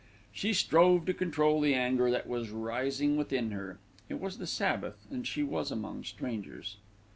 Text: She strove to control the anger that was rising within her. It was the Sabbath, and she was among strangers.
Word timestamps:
She 0.33 0.51
strove 0.51 1.05
to 1.05 1.13
control 1.13 1.61
the 1.61 1.75
anger 1.75 2.09
that 2.09 2.25
was 2.25 2.49
rising 2.49 3.17
within 3.17 3.51
her. 3.51 3.77
It 4.09 4.19
was 4.19 4.39
the 4.39 4.47
Sabbath, 4.47 5.05
and 5.11 5.27
she 5.27 5.43
was 5.43 5.69
among 5.69 6.05
strangers. 6.05 6.77